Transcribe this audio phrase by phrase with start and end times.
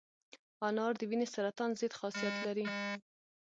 [0.67, 2.65] انار د وینې سرطان ضد خاصیت لري.